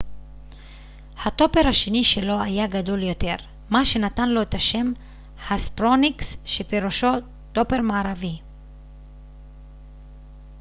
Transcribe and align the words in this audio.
הטופר 1.25 1.67
השני 1.67 2.03
שלו 2.03 2.41
היה 2.41 2.67
גדול 2.67 3.03
יותר 3.03 3.35
מה 3.69 3.85
שנתן 3.85 4.29
לו 4.29 4.41
את 4.41 4.53
השם 4.53 4.91
הספרוניקס 5.49 6.37
שפירושו 6.45 7.11
טופר 7.51 7.81
מערבי 7.81 8.39